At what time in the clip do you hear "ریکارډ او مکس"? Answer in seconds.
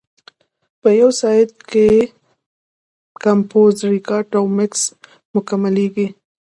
3.93-4.81